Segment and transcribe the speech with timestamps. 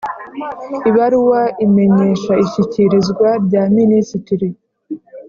[0.89, 4.49] ibaruwa imenyesha ishyikirizwa rya Minisitiri